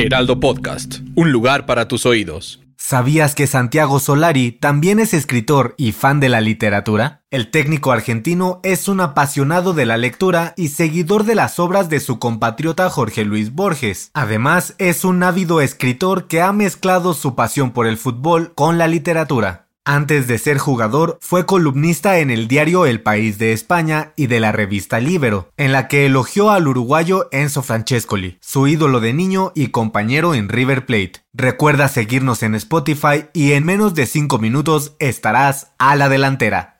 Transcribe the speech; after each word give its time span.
Heraldo 0.00 0.40
Podcast, 0.40 1.00
un 1.14 1.30
lugar 1.30 1.66
para 1.66 1.86
tus 1.86 2.06
oídos. 2.06 2.62
¿Sabías 2.78 3.34
que 3.34 3.46
Santiago 3.46 4.00
Solari 4.00 4.50
también 4.50 4.98
es 4.98 5.12
escritor 5.12 5.74
y 5.76 5.92
fan 5.92 6.20
de 6.20 6.30
la 6.30 6.40
literatura? 6.40 7.22
El 7.30 7.50
técnico 7.50 7.92
argentino 7.92 8.60
es 8.62 8.88
un 8.88 9.02
apasionado 9.02 9.74
de 9.74 9.84
la 9.84 9.98
lectura 9.98 10.54
y 10.56 10.68
seguidor 10.68 11.24
de 11.24 11.34
las 11.34 11.58
obras 11.58 11.90
de 11.90 12.00
su 12.00 12.18
compatriota 12.18 12.88
Jorge 12.88 13.26
Luis 13.26 13.52
Borges. 13.54 14.10
Además, 14.14 14.74
es 14.78 15.04
un 15.04 15.22
ávido 15.22 15.60
escritor 15.60 16.28
que 16.28 16.40
ha 16.40 16.54
mezclado 16.54 17.12
su 17.12 17.34
pasión 17.34 17.72
por 17.72 17.86
el 17.86 17.98
fútbol 17.98 18.54
con 18.54 18.78
la 18.78 18.88
literatura. 18.88 19.66
Antes 19.86 20.26
de 20.26 20.36
ser 20.36 20.58
jugador, 20.58 21.18
fue 21.22 21.46
columnista 21.46 22.18
en 22.18 22.30
el 22.30 22.48
diario 22.48 22.84
El 22.84 23.00
País 23.00 23.38
de 23.38 23.54
España 23.54 24.12
y 24.14 24.26
de 24.26 24.38
la 24.38 24.52
revista 24.52 25.00
Libero, 25.00 25.50
en 25.56 25.72
la 25.72 25.88
que 25.88 26.04
elogió 26.04 26.50
al 26.50 26.68
uruguayo 26.68 27.28
Enzo 27.32 27.62
Francescoli, 27.62 28.36
su 28.42 28.66
ídolo 28.66 29.00
de 29.00 29.14
niño 29.14 29.52
y 29.54 29.68
compañero 29.68 30.34
en 30.34 30.50
River 30.50 30.84
Plate. 30.84 31.24
Recuerda 31.32 31.88
seguirnos 31.88 32.42
en 32.42 32.54
Spotify 32.56 33.26
y 33.32 33.52
en 33.52 33.64
menos 33.64 33.94
de 33.94 34.04
5 34.04 34.38
minutos 34.38 34.96
estarás 34.98 35.72
a 35.78 35.96
la 35.96 36.10
delantera. 36.10 36.78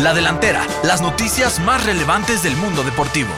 La 0.00 0.14
delantera, 0.14 0.64
las 0.84 1.02
noticias 1.02 1.58
más 1.58 1.84
relevantes 1.84 2.44
del 2.44 2.56
mundo 2.56 2.84
deportivo. 2.84 3.30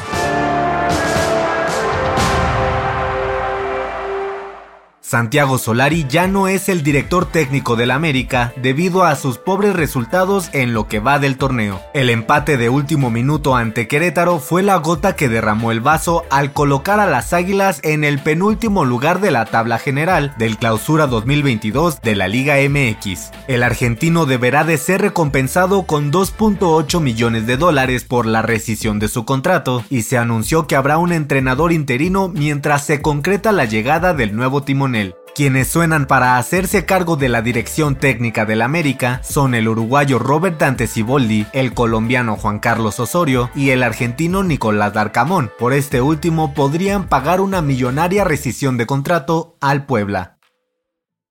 Santiago 5.10 5.58
Solari 5.58 6.06
ya 6.08 6.28
no 6.28 6.46
es 6.46 6.68
el 6.68 6.84
director 6.84 7.26
técnico 7.26 7.74
del 7.74 7.90
América 7.90 8.52
debido 8.54 9.02
a 9.02 9.16
sus 9.16 9.38
pobres 9.38 9.74
resultados 9.74 10.50
en 10.52 10.72
lo 10.72 10.86
que 10.86 11.00
va 11.00 11.18
del 11.18 11.36
torneo. 11.36 11.80
El 11.94 12.10
empate 12.10 12.56
de 12.56 12.68
último 12.68 13.10
minuto 13.10 13.56
ante 13.56 13.88
Querétaro 13.88 14.38
fue 14.38 14.62
la 14.62 14.76
gota 14.76 15.16
que 15.16 15.28
derramó 15.28 15.72
el 15.72 15.80
vaso 15.80 16.22
al 16.30 16.52
colocar 16.52 17.00
a 17.00 17.08
las 17.08 17.32
Águilas 17.32 17.80
en 17.82 18.04
el 18.04 18.20
penúltimo 18.20 18.84
lugar 18.84 19.20
de 19.20 19.32
la 19.32 19.46
tabla 19.46 19.78
general 19.78 20.32
del 20.38 20.58
Clausura 20.58 21.08
2022 21.08 22.02
de 22.02 22.14
la 22.14 22.28
Liga 22.28 22.58
MX. 22.58 23.32
El 23.48 23.64
argentino 23.64 24.26
deberá 24.26 24.62
de 24.62 24.78
ser 24.78 25.00
recompensado 25.00 25.86
con 25.86 26.12
2.8 26.12 27.00
millones 27.00 27.48
de 27.48 27.56
dólares 27.56 28.04
por 28.04 28.26
la 28.26 28.42
rescisión 28.42 29.00
de 29.00 29.08
su 29.08 29.24
contrato 29.24 29.82
y 29.90 30.02
se 30.02 30.18
anunció 30.18 30.68
que 30.68 30.76
habrá 30.76 30.98
un 30.98 31.10
entrenador 31.10 31.72
interino 31.72 32.28
mientras 32.28 32.86
se 32.86 33.02
concreta 33.02 33.50
la 33.50 33.64
llegada 33.64 34.14
del 34.14 34.36
nuevo 34.36 34.62
timonel. 34.62 34.99
Quienes 35.40 35.68
suenan 35.68 36.04
para 36.04 36.36
hacerse 36.36 36.84
cargo 36.84 37.16
de 37.16 37.30
la 37.30 37.40
dirección 37.40 37.96
técnica 37.96 38.44
del 38.44 38.60
América 38.60 39.22
son 39.24 39.54
el 39.54 39.68
uruguayo 39.68 40.18
Robert 40.18 40.58
Dante 40.60 40.86
Ciboldi, 40.86 41.46
el 41.54 41.72
colombiano 41.72 42.36
Juan 42.36 42.58
Carlos 42.58 43.00
Osorio 43.00 43.48
y 43.54 43.70
el 43.70 43.82
argentino 43.82 44.42
Nicolás 44.42 44.92
Darcamón. 44.92 45.50
Por 45.58 45.72
este 45.72 46.02
último 46.02 46.52
podrían 46.52 47.08
pagar 47.08 47.40
una 47.40 47.62
millonaria 47.62 48.22
rescisión 48.22 48.76
de 48.76 48.84
contrato 48.84 49.56
al 49.62 49.86
Puebla. 49.86 50.39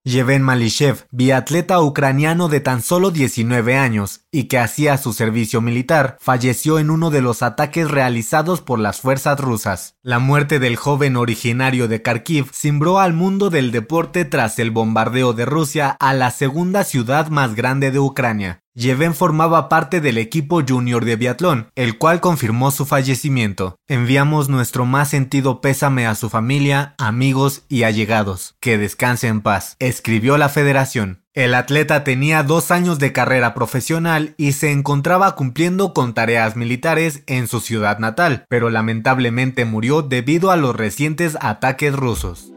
Yevhen 0.09 0.41
Malishev, 0.41 1.05
biatleta 1.11 1.79
ucraniano 1.81 2.47
de 2.47 2.61
tan 2.61 2.81
solo 2.81 3.11
19 3.11 3.77
años 3.77 4.21
y 4.31 4.45
que 4.45 4.57
hacía 4.57 4.97
su 4.97 5.13
servicio 5.13 5.61
militar, 5.61 6.17
falleció 6.19 6.79
en 6.79 6.89
uno 6.89 7.11
de 7.11 7.21
los 7.21 7.43
ataques 7.43 7.91
realizados 7.91 8.61
por 8.61 8.79
las 8.79 9.01
fuerzas 9.01 9.39
rusas. 9.39 9.97
La 10.01 10.17
muerte 10.17 10.57
del 10.57 10.77
joven 10.77 11.15
originario 11.15 11.87
de 11.87 12.01
Kharkiv 12.01 12.49
cimbró 12.51 12.97
al 12.97 13.13
mundo 13.13 13.51
del 13.51 13.69
deporte 13.71 14.25
tras 14.25 14.57
el 14.57 14.71
bombardeo 14.71 15.33
de 15.33 15.45
Rusia 15.45 15.95
a 15.99 16.15
la 16.15 16.31
segunda 16.31 16.83
ciudad 16.85 17.27
más 17.27 17.53
grande 17.53 17.91
de 17.91 17.99
Ucrania. 17.99 18.63
Yevhen 18.75 19.13
formaba 19.13 19.67
parte 19.67 19.99
del 19.99 20.17
equipo 20.17 20.61
junior 20.67 21.03
de 21.03 21.15
biatlón, 21.15 21.69
el 21.75 21.97
cual 21.97 22.21
confirmó 22.21 22.71
su 22.71 22.85
fallecimiento. 22.85 23.75
Enviamos 23.87 24.47
nuestro 24.47 24.85
más 24.85 25.09
sentido 25.09 25.59
pésame 25.59 26.05
a 26.07 26.15
su 26.15 26.29
familia, 26.29 26.95
amigos 26.97 27.63
y 27.67 27.83
allegados. 27.83 28.55
Que 28.61 28.77
descanse 28.77 29.27
en 29.27 29.41
paz, 29.41 29.75
escribió 29.79 30.37
la 30.37 30.49
federación. 30.49 31.23
El 31.33 31.55
atleta 31.55 32.03
tenía 32.03 32.43
dos 32.43 32.69
años 32.69 32.99
de 32.99 33.13
carrera 33.13 33.53
profesional 33.53 34.33
y 34.37 34.51
se 34.51 34.71
encontraba 34.71 35.35
cumpliendo 35.35 35.93
con 35.93 36.13
tareas 36.13 36.55
militares 36.55 37.23
en 37.27 37.47
su 37.47 37.61
ciudad 37.61 37.99
natal, 37.99 38.45
pero 38.49 38.69
lamentablemente 38.69 39.65
murió 39.65 40.01
debido 40.01 40.51
a 40.51 40.57
los 40.57 40.75
recientes 40.75 41.37
ataques 41.39 41.95
rusos. 41.95 42.51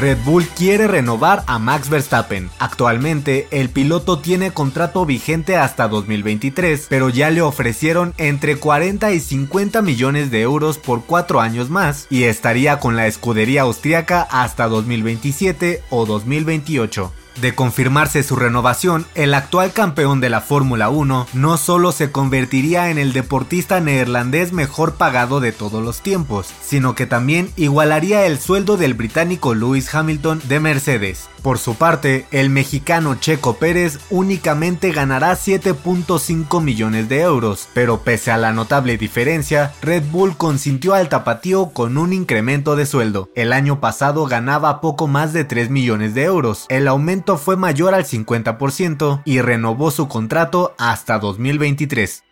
Red 0.00 0.24
Bull 0.24 0.46
quiere 0.46 0.88
renovar 0.88 1.44
a 1.46 1.58
Max 1.58 1.90
Verstappen. 1.90 2.48
Actualmente, 2.58 3.46
el 3.50 3.68
piloto 3.68 4.18
tiene 4.18 4.50
contrato 4.50 5.04
vigente 5.04 5.56
hasta 5.56 5.88
2023, 5.88 6.86
pero 6.88 7.10
ya 7.10 7.28
le 7.28 7.42
ofrecieron 7.42 8.14
entre 8.16 8.56
40 8.56 9.12
y 9.12 9.20
50 9.20 9.82
millones 9.82 10.30
de 10.30 10.40
euros 10.40 10.78
por 10.78 11.04
cuatro 11.04 11.42
años 11.42 11.68
más 11.68 12.06
y 12.08 12.24
estaría 12.24 12.80
con 12.80 12.96
la 12.96 13.08
escudería 13.08 13.62
austriaca 13.62 14.22
hasta 14.22 14.68
2027 14.68 15.82
o 15.90 16.06
2028. 16.06 17.12
De 17.40 17.54
confirmarse 17.54 18.22
su 18.22 18.36
renovación, 18.36 19.06
el 19.14 19.32
actual 19.32 19.72
campeón 19.72 20.20
de 20.20 20.28
la 20.28 20.42
Fórmula 20.42 20.90
1 20.90 21.26
no 21.32 21.56
solo 21.56 21.90
se 21.90 22.12
convertiría 22.12 22.90
en 22.90 22.98
el 22.98 23.14
deportista 23.14 23.80
neerlandés 23.80 24.52
mejor 24.52 24.96
pagado 24.96 25.40
de 25.40 25.52
todos 25.52 25.82
los 25.82 26.02
tiempos, 26.02 26.48
sino 26.62 26.94
que 26.94 27.06
también 27.06 27.50
igualaría 27.56 28.26
el 28.26 28.38
sueldo 28.38 28.76
del 28.76 28.92
británico 28.92 29.54
Lewis 29.54 29.94
Hamilton 29.94 30.42
de 30.48 30.60
Mercedes. 30.60 31.30
Por 31.42 31.56
su 31.56 31.74
parte, 31.76 32.26
el 32.32 32.50
mexicano 32.50 33.14
Checo 33.14 33.56
Pérez 33.56 33.98
únicamente 34.10 34.92
ganará 34.92 35.32
7.5 35.32 36.62
millones 36.62 37.08
de 37.08 37.22
euros, 37.22 37.68
pero 37.72 38.02
pese 38.02 38.30
a 38.30 38.36
la 38.36 38.52
notable 38.52 38.98
diferencia, 38.98 39.72
Red 39.80 40.02
Bull 40.10 40.36
consintió 40.36 40.92
al 40.92 41.08
tapatío 41.08 41.70
con 41.70 41.96
un 41.96 42.12
incremento 42.12 42.76
de 42.76 42.84
sueldo. 42.84 43.30
El 43.34 43.54
año 43.54 43.80
pasado 43.80 44.26
ganaba 44.26 44.82
poco 44.82 45.08
más 45.08 45.32
de 45.32 45.44
3 45.44 45.70
millones 45.70 46.14
de 46.14 46.24
euros. 46.24 46.66
El 46.68 46.86
aumento 46.86 47.29
fue 47.36 47.56
mayor 47.56 47.94
al 47.94 48.04
50% 48.04 49.22
y 49.24 49.40
renovó 49.40 49.90
su 49.90 50.08
contrato 50.08 50.74
hasta 50.78 51.18
2023. 51.18 52.24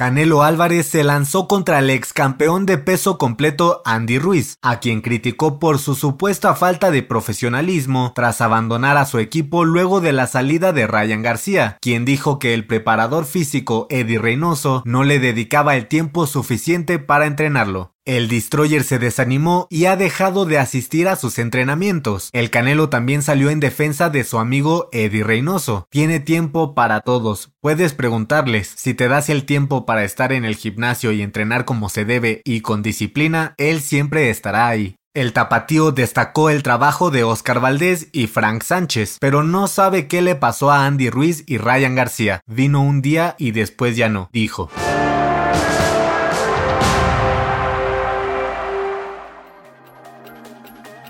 Canelo 0.00 0.42
Álvarez 0.42 0.86
se 0.86 1.04
lanzó 1.04 1.46
contra 1.46 1.78
el 1.78 1.90
ex 1.90 2.14
campeón 2.14 2.64
de 2.64 2.78
peso 2.78 3.18
completo 3.18 3.82
Andy 3.84 4.18
Ruiz, 4.18 4.56
a 4.62 4.80
quien 4.80 5.02
criticó 5.02 5.58
por 5.58 5.78
su 5.78 5.94
supuesta 5.94 6.54
falta 6.54 6.90
de 6.90 7.02
profesionalismo 7.02 8.12
tras 8.14 8.40
abandonar 8.40 8.96
a 8.96 9.04
su 9.04 9.18
equipo 9.18 9.66
luego 9.66 10.00
de 10.00 10.12
la 10.12 10.26
salida 10.26 10.72
de 10.72 10.86
Ryan 10.86 11.20
García, 11.20 11.76
quien 11.82 12.06
dijo 12.06 12.38
que 12.38 12.54
el 12.54 12.66
preparador 12.66 13.26
físico 13.26 13.86
Eddie 13.90 14.18
Reynoso 14.18 14.82
no 14.86 15.04
le 15.04 15.18
dedicaba 15.18 15.76
el 15.76 15.86
tiempo 15.86 16.26
suficiente 16.26 16.98
para 16.98 17.26
entrenarlo. 17.26 17.92
El 18.10 18.26
destroyer 18.26 18.82
se 18.82 18.98
desanimó 18.98 19.68
y 19.70 19.84
ha 19.84 19.94
dejado 19.94 20.44
de 20.44 20.58
asistir 20.58 21.06
a 21.06 21.14
sus 21.14 21.38
entrenamientos. 21.38 22.28
El 22.32 22.50
Canelo 22.50 22.88
también 22.88 23.22
salió 23.22 23.50
en 23.50 23.60
defensa 23.60 24.10
de 24.10 24.24
su 24.24 24.40
amigo 24.40 24.88
Eddie 24.90 25.22
Reynoso. 25.22 25.86
Tiene 25.90 26.18
tiempo 26.18 26.74
para 26.74 27.02
todos. 27.02 27.52
Puedes 27.60 27.94
preguntarles, 27.94 28.66
si 28.66 28.94
te 28.94 29.06
das 29.06 29.28
el 29.28 29.44
tiempo 29.44 29.86
para 29.86 30.02
estar 30.02 30.32
en 30.32 30.44
el 30.44 30.56
gimnasio 30.56 31.12
y 31.12 31.22
entrenar 31.22 31.64
como 31.64 31.88
se 31.88 32.04
debe 32.04 32.42
y 32.44 32.62
con 32.62 32.82
disciplina, 32.82 33.54
él 33.58 33.80
siempre 33.80 34.28
estará 34.28 34.66
ahí. 34.66 34.96
El 35.14 35.32
tapatío 35.32 35.92
destacó 35.92 36.50
el 36.50 36.64
trabajo 36.64 37.12
de 37.12 37.22
Oscar 37.22 37.60
Valdés 37.60 38.08
y 38.12 38.26
Frank 38.26 38.64
Sánchez, 38.64 39.18
pero 39.20 39.44
no 39.44 39.68
sabe 39.68 40.08
qué 40.08 40.20
le 40.20 40.34
pasó 40.34 40.72
a 40.72 40.84
Andy 40.84 41.10
Ruiz 41.10 41.44
y 41.46 41.58
Ryan 41.58 41.94
García. 41.94 42.40
Vino 42.48 42.82
un 42.82 43.02
día 43.02 43.36
y 43.38 43.52
después 43.52 43.96
ya 43.96 44.08
no, 44.08 44.30
dijo. 44.32 44.68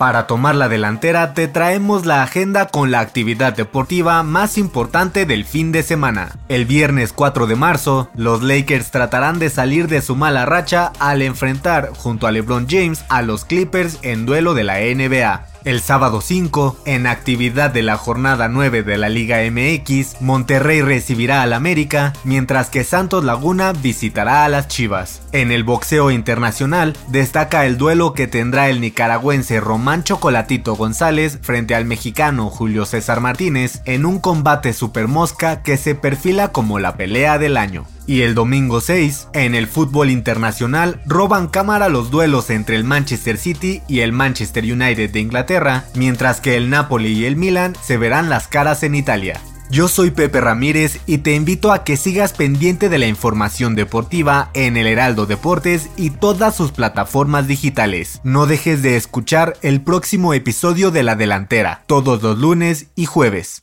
Para 0.01 0.27
tomar 0.27 0.55
la 0.55 0.71
delantera 0.71 1.35
te 1.35 1.47
traemos 1.47 2.07
la 2.07 2.23
agenda 2.23 2.69
con 2.69 2.91
la 2.91 3.01
actividad 3.01 3.55
deportiva 3.55 4.23
más 4.23 4.57
importante 4.57 5.27
del 5.27 5.45
fin 5.45 5.73
de 5.73 5.83
semana. 5.83 6.39
El 6.49 6.65
viernes 6.65 7.13
4 7.13 7.47
de 7.47 7.55
marzo, 7.55 8.09
los 8.17 8.43
Lakers 8.43 8.93
tratarán 8.93 9.39
de 9.39 9.51
salir 9.51 9.89
de 9.89 10.01
su 10.01 10.17
mala 10.17 10.47
racha 10.47 10.91
al 11.01 11.21
enfrentar 11.21 11.91
junto 11.95 12.27
a 12.27 12.33
LeBron 12.33 12.67
James 12.67 13.05
a 13.11 13.21
los 13.21 13.45
Clippers 13.45 13.99
en 14.01 14.25
duelo 14.25 14.55
de 14.55 14.65
la 14.65 14.79
NBA. 14.79 15.45
El 15.65 15.83
sábado 15.83 16.23
5, 16.23 16.79
en 16.87 17.07
actividad 17.07 17.71
de 17.71 17.83
la 17.83 17.99
jornada 17.99 18.49
9 18.49 18.83
de 18.83 18.97
la 18.97 19.11
Liga 19.11 19.41
MX, 19.43 20.23
Monterrey 20.23 20.81
recibirá 20.81 21.43
al 21.43 21.53
América, 21.53 22.15
mientras 22.25 22.71
que 22.71 22.83
Santos 22.83 23.25
Laguna 23.25 23.73
visitará 23.75 24.47
a 24.47 24.49
las 24.49 24.69
Chivas. 24.69 25.21
En 25.33 25.53
el 25.53 25.63
boxeo 25.63 26.11
internacional, 26.11 26.97
destaca 27.09 27.67
el 27.67 27.77
duelo 27.77 28.15
que 28.15 28.27
tendrá 28.27 28.71
el 28.71 28.81
nicaragüense 28.81 29.61
Román 29.61 30.03
Chocolatito 30.03 30.77
González 30.77 31.39
frente 31.43 31.75
al 31.75 31.85
mexicano 31.85 32.49
Julio 32.49 32.87
César 32.87 33.21
Martínez 33.21 33.83
en 33.85 34.07
un 34.07 34.19
combate 34.19 34.73
super 34.73 35.09
mosca 35.09 35.63
que 35.63 35.77
se 35.77 35.95
perfila 35.95 36.53
como 36.53 36.79
la 36.79 36.97
pelea 36.97 37.39
del 37.39 37.59
año. 37.59 37.85
Y 38.11 38.23
el 38.23 38.35
domingo 38.35 38.81
6, 38.81 39.29
en 39.35 39.55
el 39.55 39.69
fútbol 39.69 40.11
internacional, 40.11 41.01
roban 41.07 41.47
cámara 41.47 41.89
los 41.89 42.11
duelos 42.11 42.51
entre 42.51 42.75
el 42.75 42.83
Manchester 42.83 43.37
City 43.37 43.83
y 43.87 44.01
el 44.01 44.11
Manchester 44.11 44.65
United 44.65 45.11
de 45.11 45.21
Inglaterra, 45.21 45.85
mientras 45.95 46.41
que 46.41 46.57
el 46.57 46.71
Napoli 46.71 47.13
y 47.13 47.27
el 47.27 47.37
Milan 47.37 47.77
se 47.81 47.99
verán 47.99 48.29
las 48.29 48.49
caras 48.49 48.83
en 48.83 48.97
Italia. 48.97 49.41
Yo 49.71 49.87
soy 49.87 50.11
Pepe 50.11 50.41
Ramírez 50.41 50.99
y 51.07 51.19
te 51.19 51.37
invito 51.37 51.71
a 51.71 51.85
que 51.85 51.97
sigas 51.97 52.33
pendiente 52.33 52.89
de 52.89 52.99
la 52.99 53.07
información 53.07 53.77
deportiva 53.77 54.51
en 54.55 54.77
el 54.77 54.89
Heraldo 54.89 55.27
Deportes 55.27 55.89
y 55.97 56.11
todas 56.11 56.57
sus 56.57 56.73
plataformas 56.73 57.47
digitales. 57.47 58.21
No 58.25 58.47
dejes 58.47 58.83
de 58.83 58.97
escuchar 58.97 59.57
el 59.63 59.83
próximo 59.83 60.35
episodio 60.35 60.91
de 60.91 61.05
La 61.05 61.15
Delantera, 61.15 61.85
todos 61.87 62.25
los 62.25 62.37
lunes 62.37 62.89
y 62.97 63.07
jueves. 63.07 63.63